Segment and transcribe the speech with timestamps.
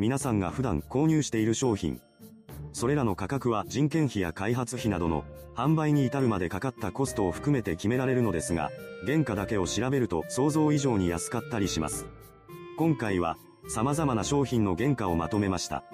[0.00, 2.00] 皆さんが普段購入している商品。
[2.72, 8.70] それらの価格は人件費や開発費などの販売に至るまでかかったコストを含めて決められるのですが、
[9.04, 12.06] 原価だけを調べると想像以上に安かったりします。
[12.78, 13.36] 今回は
[13.68, 15.84] 様々な商品の原価をまとめました。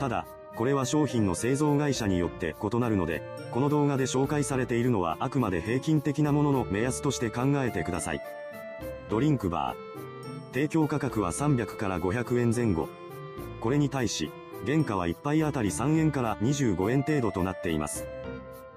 [0.00, 0.26] ただ、
[0.56, 3.22] これは商品の製造会社によって異なるので、
[3.52, 8.20] この動画で紹介されているのはあくまで平均的なものの目安として考えてください。
[9.08, 10.52] ドリンクバー。
[10.52, 12.88] 提供価格は300から500円前後。
[13.66, 14.30] これに対し、
[14.64, 18.06] 原価は1杯あたり3円から25円程度となっています。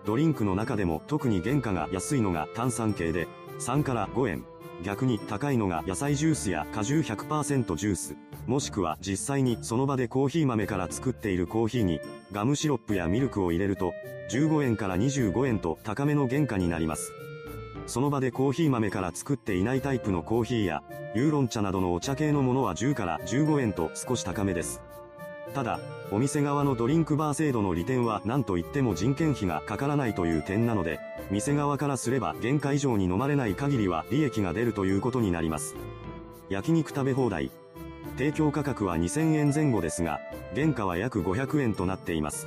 [0.03, 3.27] ドリンクの中でも特に原価が安いのが炭酸系で、
[3.59, 4.45] 3から5円。
[4.81, 8.15] 逆に高いのが野菜ジュースや果汁100%ジュース。
[8.47, 11.99] もしくは実際にその場でコーヒー豆から作っているコーヒーに
[12.31, 13.93] ガムシロップやミルクを入れると
[14.31, 17.13] 15円から25円と高めの原価になります。
[17.89, 20.83] その場でコーヒー豆から作っていないタイプのコーヒーや
[21.15, 24.79] ユーロン茶などのお茶系のものは10から15円と少し高めです。
[25.55, 25.79] ただ、
[26.11, 30.99] お店側のドリンクバー制度の利点は何と言っても人件費がかからないという点なので、
[31.31, 35.75] 店側からすれば原価以上に飲まれない限りは利益が出るということになります。
[36.47, 37.49] 焼肉食べ放題。
[38.17, 40.19] 提供価格は2000円前後ですが、
[40.53, 42.45] 原価は約500円となっています。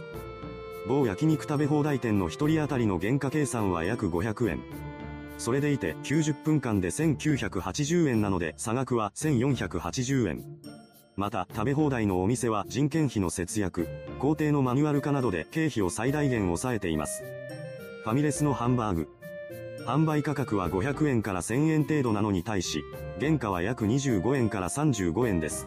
[0.86, 4.91] 某焼肉食べ放題店の1人当たりの原価計算は約500円。
[5.42, 10.44] それでいて90分間で1980円なので差額は1480円。
[11.16, 13.88] また、食べ放題のお店は人件費の節約、
[14.20, 17.24] 工程のマニュアル化などで経費を最大限抑えています。
[18.04, 19.08] ファミレスのハンバーグ。
[19.84, 22.84] 販売価格は500円から1000円程度なのに対し、
[23.18, 25.66] 原価は約25円から35円です。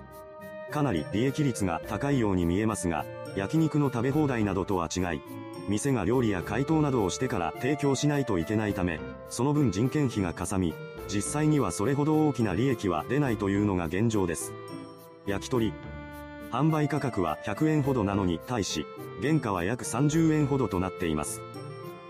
[0.72, 5.22] かなり利益率が高いように見えますが、焼肉の食べ放題などとは違い、
[5.68, 10.74] 店が料理や解凍などをしてから提供しないといけないため、その分人件費がかさみ、
[11.08, 14.54] 実際にはそれほど大きな利益は出ないというのが現状です。
[15.26, 15.74] 焼き鳥。
[16.52, 18.86] 販売価格は100円ほどなのに対し、
[19.22, 21.42] 原価は約30円ほどとなっています。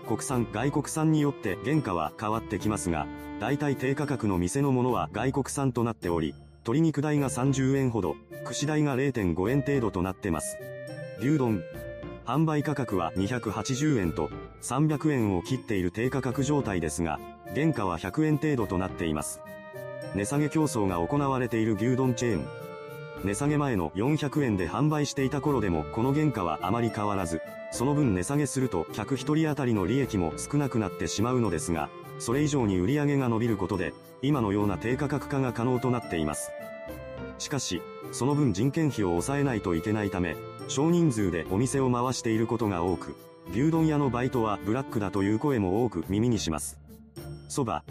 [0.06, 3.06] 国産、外国産によって原価は変わってきますが、
[3.40, 10.58] 大体低価格の店のものは外国産となっており、鶏肉代が30円ほど、串代が0.5円程度となってます。
[11.20, 11.62] 牛丼。
[12.26, 17.20] 販売価格は280円と300円を切っている低価格状態ですが、
[17.54, 19.40] 原価は100円程度となっています。
[20.16, 22.46] 値下げ競争が行われている牛丼チェーン。
[23.22, 31.88] 値下げ前の400円で販売していた頃でもこの原価はあまり変わらず、その分値下げすると客1人当たりの利益も少なくなってしまうのですが、
[32.18, 36.50] それ以上に売り上げが伸びることで、今のような低価格化が可能となっています。
[37.38, 40.36] しかし、その分人件費を抑えないといけないため、
[40.68, 43.14] 少人数でお店を回していることが多く、
[43.52, 46.78] 牛丼屋のバイトはブラックだという声も多く耳にします。
[47.48, 47.84] 蕎麦、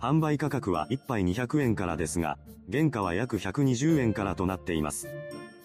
[0.00, 2.38] 販売価格は1杯200円からですが、
[2.70, 5.08] 原価は約120円からとなっています。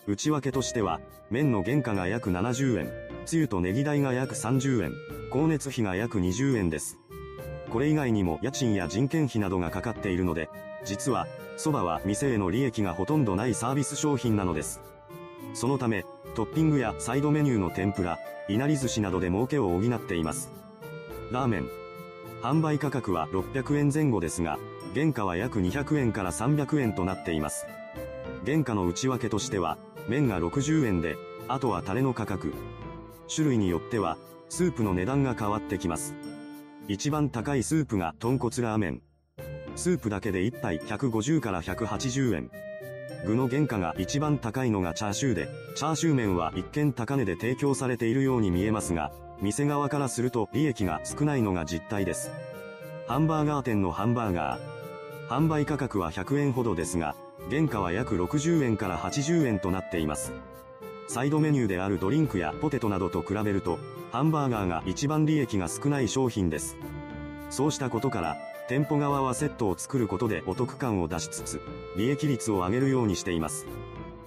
[0.08, 1.00] 内訳としては、
[1.32, 2.92] 麺の原価が約70円、
[3.26, 4.94] つゆとネギ代が約30円、
[5.32, 7.00] 光熱費が約20円です。
[7.72, 10.50] これ以外にも家賃や人件費などがかかっているので、
[10.84, 14.82] 実は、蕎麦は店への利益がほとんどないサービス商品なのです。
[15.54, 16.06] そのため、
[16.36, 18.20] トッピングやサイドメニューの天ぷら、
[18.50, 20.52] いなり寿司などで儲けを補っています。
[21.32, 21.70] ラーメン。
[22.42, 24.60] 販売価格は600円前後ですが、
[24.94, 27.66] 原価は約200円から300円となっています。
[28.46, 29.78] 原価の内訳としては、
[30.10, 31.16] 麺が60円で、
[31.48, 32.54] あとはタレの価格。
[33.34, 34.18] 種類によっては、
[34.50, 36.16] スープの値段が変わってきます。
[36.90, 39.02] 一番高いスープが豚骨ラーメン。
[39.78, 42.65] スープだけで1杯150から180円。
[43.26, 52.32] 具の原価が一番高いのがチャーシューで、チャーシュー麺は一見高値で提供されているように見えますが、店側からすると利益が少ないのが実態です。
[53.08, 55.28] ハンバーガー店のハンバーガー。
[55.28, 57.16] 販売価格は100円ほどですが、
[57.50, 60.32] 原価は約60円から80円となっています。
[61.08, 63.80] サイドメニューであるドリンクやポテトなどと比べると、
[64.12, 66.78] ハンバーガーが一番利益が少ない商品です。
[67.50, 68.38] そうしたことから、
[68.68, 71.62] 店舗側はセットを作ることでお得感を出しつつ、
[71.98, 73.68] 利益率を上げるようにしています。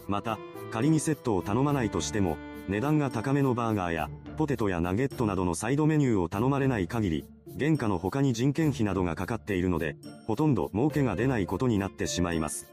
[0.06, 0.38] また、
[0.70, 2.36] 仮にセットを頼まないとしても、
[2.68, 7.24] 値段が高めのバーガーや、ポテトやナゲットなどのサイドメニューを頼まれない限り、
[7.58, 9.96] 原価の他に人件費などがかかっているので、
[10.26, 12.72] ほとんど儲けが出ないことになってしまいます。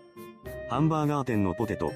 [0.69, 1.91] ハンバーガー店のポテト。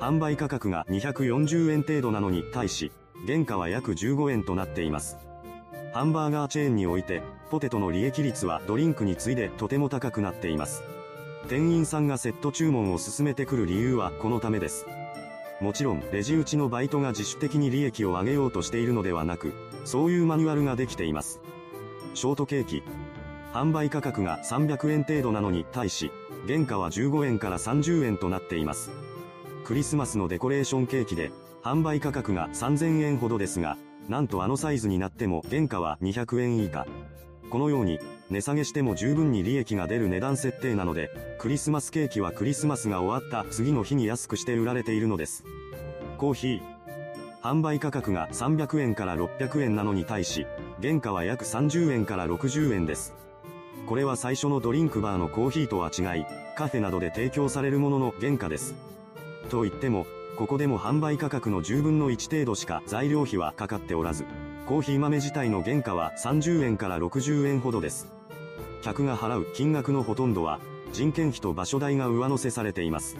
[0.00, 2.92] 販売価格が240円程度なのに対し、
[3.26, 5.16] 原価は約15円となっています。
[5.92, 10.82] ハンバーガーチェーンにおいて、ポテトの利益率はドリンクに次いでとても高くなっています。
[11.48, 14.86] 店員さんがセット注文を進めてくる理由はこのためです。
[15.60, 19.52] もちろん、レジ打ちのバイトが自主的に利益を上げようとしているのではなく、
[19.84, 21.40] そういうマニュアルができています。
[22.14, 22.82] ショートケーキ。
[23.52, 26.10] 販売価格が300円程度なのに対し、
[26.48, 28.90] 原価は15円から30円となっています。
[29.64, 31.30] クリスマスのデコレーションケーキで、
[31.62, 33.76] 販売価格が3000円ほどですが、
[34.08, 36.86] なんとあのサイズになっても原価は200円以下。
[37.50, 37.98] このように、
[38.30, 45.44] 値下げしても十分に利益が出る値段設定なので、クリスマスケーキはクリスマスが終わった次の日に安くして売られているのです。
[46.16, 46.60] コーヒー。
[47.42, 50.46] 販売価格が300円から600円なのに対し、
[50.80, 53.14] 原価は約30円から60円です。
[53.86, 56.24] これは最初のドリンクバーのコーヒーとは違い、
[56.56, 58.74] カフェなどで提供されるものの原価です。
[59.50, 60.06] と言っても、
[60.36, 64.24] ここでも販売価格の10分の1程度しか材料費はかかっておらず、
[64.66, 68.12] コーヒー豆自体の原価は30円から60円ほどです。
[68.82, 70.58] 客が払う金額のほとんどは、
[70.92, 73.16] 人件費と場所代が上乗せされています。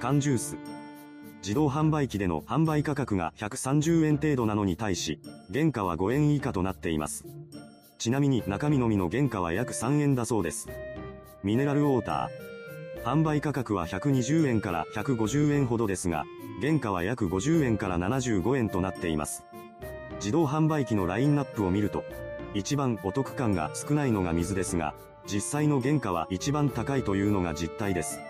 [0.00, 0.56] 缶ジュース。
[1.42, 5.20] 自動販売機での販売価格が130円程度なのに対し、
[5.52, 7.24] 原価は5円以下となっています。
[7.98, 10.68] ちなみに中身のみの原価は約3円だそうです。
[11.42, 12.49] ミネラルウォーター。
[13.04, 16.24] 販売価格は120円から150円ほどですが、
[16.60, 19.44] 原価は約50円から75円となっています。
[20.16, 22.04] 自動販売機のラインナップを見ると、
[22.52, 24.94] 一番お得感が少ないのが水ですが、
[25.26, 28.20] 実際の原価は一番高いというのが実態です。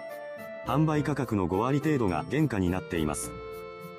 [0.67, 3.33] 販売価格の5割程度が原価になっています。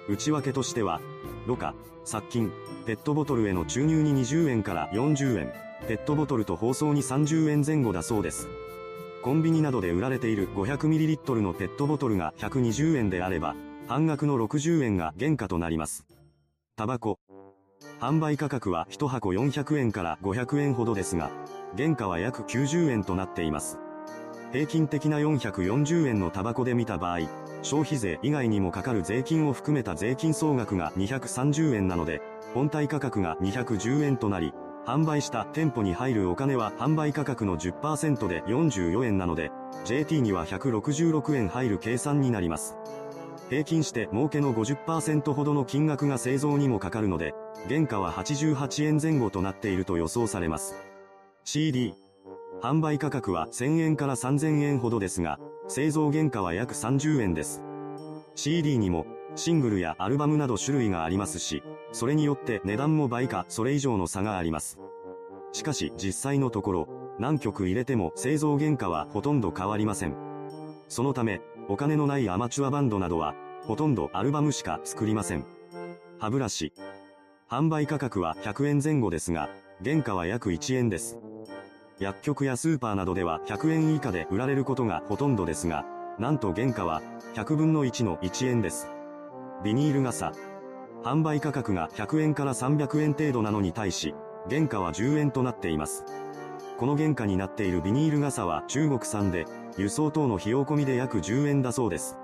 [0.08, 1.02] 内訳としては、
[1.48, 1.74] ろ過、
[2.06, 2.52] 殺菌、
[2.86, 5.52] ペットボトルへの注入に20円から40円、
[5.88, 8.48] ペットボトルと包装に30円前後だそうです。
[9.24, 13.56] コンビニなどで売られている 500ml のペットボトルが120円であれば、
[13.88, 16.08] 半額の60円が原価となります。
[16.76, 17.20] タバコ。
[18.00, 21.30] 販売価格は1箱400円から500円ほどですが、
[21.78, 23.78] 原価は約90円となっています。
[24.52, 27.20] 平均的な440円のタバコで見た場合、
[27.62, 32.22] 消費税以外にもかかる税金を含めた税金総額が230円なので、
[32.56, 34.52] 本体価格が210円となり、
[34.86, 39.52] 販売した店舗に入るお金は販売価格の10%で44円なので、
[39.86, 42.78] JT には166円入る計算になります。
[43.50, 47.34] 平均して儲けの50%ほどの金額が製造にもかかるので、
[47.68, 50.76] 原価は88円前後となっていると予想されます。
[51.44, 51.94] CD
[52.62, 57.62] 販売価格は1000円から3000円ほどですが、製造原価は約30円です。
[58.36, 59.06] CD にも、
[59.36, 64.80] シングルやアルバムなど種類がありますし、それによって値段も倍かそれ以上の差があります。
[65.54, 66.88] しかし実際のところ、
[67.20, 70.16] 何曲入れても製造原価はほとんど変わりません。
[70.88, 75.46] そのため、お金のないアマチュアバンドなどは、ほとんどアルバムしか作りません。
[76.20, 76.74] 歯ブラシ。
[77.50, 79.50] 販売価格は100円前後ですが、
[79.84, 81.18] 原価は約1円です。
[82.00, 85.86] 薬局やスーパーなどでは100円以下で売られることがほとんどですが、
[86.18, 87.02] なんと原価は
[87.36, 88.90] 100分の1の1円です。
[89.64, 90.32] ビニール傘。
[91.04, 94.14] 販売価格が100円から300円程度なのに対し、
[94.50, 96.06] 原価は10円となっています。
[96.78, 99.46] この原価になっているビニール傘は中国産で、
[99.78, 102.18] 輸送等の費用込みで約10円だそうです。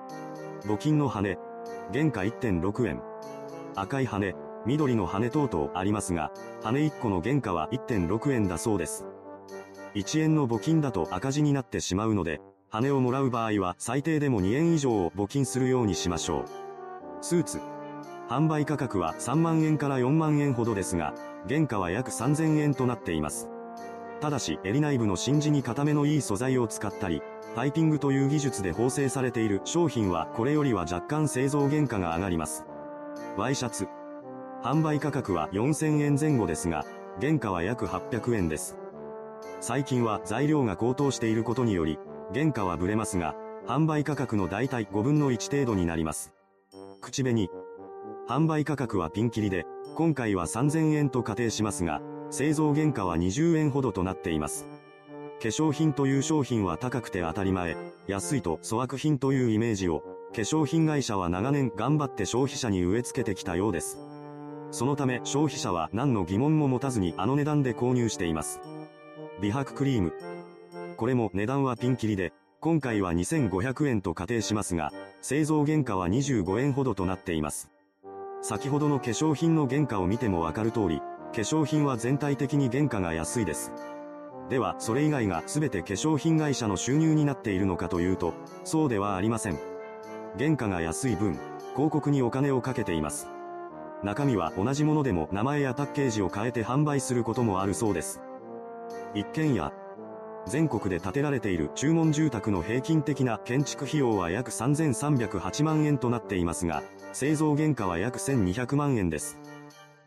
[0.63, 1.37] 募金の羽。
[1.93, 3.01] 原価1.6円。
[3.75, 4.35] 赤い羽、
[4.65, 6.31] 緑の羽等々ありますが、
[6.63, 9.05] 羽1個の原価は1.6円だそうです。
[9.95, 16.45] 1円の募金だと赤字になってしまうので、羽をもらう場合は最低でも2円以上を募金するようにしましょう。
[17.21, 17.76] スーツ。
[18.29, 21.13] 販売価格は3万円から4万円ほどですが、
[21.47, 23.49] 原価は約3000円となっています。
[24.19, 27.21] ただし、襟内部の真珠に固めのいい素材を使ったり、
[27.55, 32.65] タイピングという技術で縫製されている商品はこれよりは若干製造原価が上がります。
[33.37, 33.87] ワイシャツ。
[34.61, 36.83] 販売価格は4000円前後ですが、
[37.21, 38.77] 原価は約800円です。
[39.61, 41.97] 最近は材料が高騰していることにより、
[42.33, 43.35] 原価はブレますが、
[43.67, 46.33] 販売価格の大体5分の1程度になります。
[47.01, 47.49] 口紅。
[48.27, 49.65] 販売価格はピンキリで、
[49.95, 54.67] 今回は3000円と仮定しますが、製造原価は20円ほどとなっています。
[55.41, 60.01] 化粧品という商品は高くて当たり前、安いと粗悪品というイメージを、
[60.35, 63.97] 化粧品会社は長年頑張って消費者に植え付けてきたようです。
[64.71, 68.59] そのため消費者は何の疑問も持たずにあの値段で購入しています。
[69.41, 70.11] 美白クリーム。
[70.97, 74.91] これも値段はピンキリで、今回は2500円と仮定しますが、
[75.21, 77.71] 製造原価は25円ほどとなっています。
[78.41, 81.05] 先ほどの化粧品の原価を見てもわかる通り、化
[81.41, 83.73] 粧品は全体的に原価が安いです。
[84.49, 89.59] では、それ以外が全て化粧品会社の収入になっているのかというと、そうではありません。
[90.37, 91.33] 原価が安い分、
[91.73, 93.27] 広告にお金をかけています。
[94.03, 98.21] 中身は同じものでも名前やパッケージを変えて販売することもあるそうです。
[99.13, 99.73] 一軒家。
[100.49, 109.37] 全国で建てられている注文住宅の平均的な建築費用は約3308万円となっていますが、製造原価は約1200万円です。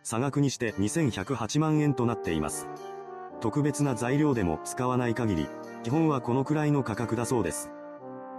[0.02, 2.66] 差額にして2108万円となっています。
[3.40, 5.46] 特別な材料でも使わない限り、
[5.82, 7.70] 基本はこのくらいの価格だそうです。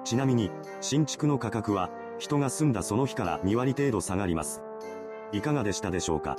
[0.04, 4.62] ちなみに、新築の価格は、人が住んだその日から2割程度下がります。
[5.32, 6.36] いかがでしたでしょうか？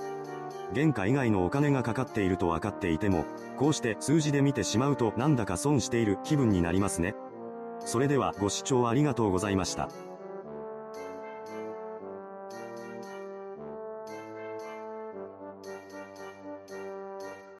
[0.75, 3.25] 原価以外のお金がかかっていると分かっていても、
[3.62, 7.14] こうして数字で見てしまうとなんだか損している気分になりますね。
[7.78, 9.88] それではご視聴ありがとうございました。